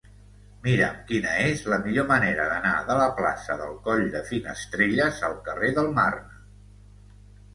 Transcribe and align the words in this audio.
Mira'm 0.67 0.93
quina 1.09 1.33
és 1.41 1.59
la 1.73 1.77
millor 1.81 2.05
manera 2.11 2.47
d'anar 2.53 2.71
de 2.87 2.95
la 3.01 3.09
plaça 3.19 3.57
del 3.61 3.75
Coll 3.89 4.01
de 4.15 4.21
Finestrelles 4.29 5.23
al 5.29 5.35
carrer 5.49 5.69
del 5.79 5.91
Marne. 5.99 6.41